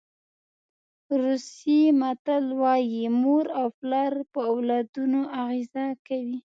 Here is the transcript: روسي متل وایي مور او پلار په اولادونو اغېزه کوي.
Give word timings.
روسي 1.19 1.81
متل 2.01 2.45
وایي 2.61 3.05
مور 3.21 3.45
او 3.59 3.67
پلار 3.79 4.13
په 4.31 4.39
اولادونو 4.53 5.19
اغېزه 5.41 5.85
کوي. 6.07 6.37